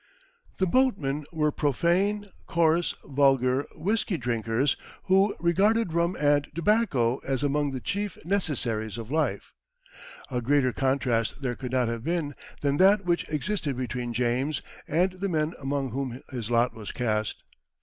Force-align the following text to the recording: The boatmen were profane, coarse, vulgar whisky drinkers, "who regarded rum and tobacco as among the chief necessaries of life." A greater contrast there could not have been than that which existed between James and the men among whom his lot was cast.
The 0.57 0.65
boatmen 0.65 1.25
were 1.31 1.51
profane, 1.51 2.25
coarse, 2.47 2.95
vulgar 3.05 3.67
whisky 3.75 4.17
drinkers, 4.17 4.75
"who 5.03 5.35
regarded 5.39 5.93
rum 5.93 6.17
and 6.19 6.47
tobacco 6.55 7.19
as 7.19 7.43
among 7.43 7.69
the 7.69 7.79
chief 7.79 8.17
necessaries 8.25 8.97
of 8.97 9.11
life." 9.11 9.53
A 10.31 10.41
greater 10.41 10.73
contrast 10.73 11.43
there 11.43 11.53
could 11.53 11.71
not 11.73 11.87
have 11.87 12.03
been 12.03 12.33
than 12.61 12.77
that 12.77 13.05
which 13.05 13.29
existed 13.29 13.77
between 13.77 14.11
James 14.11 14.63
and 14.87 15.11
the 15.11 15.29
men 15.29 15.53
among 15.61 15.91
whom 15.91 16.19
his 16.31 16.49
lot 16.49 16.73
was 16.73 16.91
cast. 16.91 17.43